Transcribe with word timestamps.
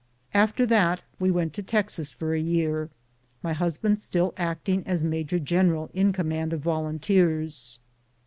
After 0.33 0.65
that 0.65 1.03
we 1.19 1.29
went 1.29 1.53
to 1.53 1.61
Texas 1.61 2.11
for 2.11 2.33
a 2.33 2.39
year, 2.39 2.89
my 3.43 3.53
husband 3.53 3.99
still 4.01 4.33
acting 4.35 4.81
as 4.87 5.03
major 5.03 5.37
general 5.37 5.91
in 5.93 6.11
command 6.11 6.53
of 6.53 6.61
Volunteers. 6.61 7.77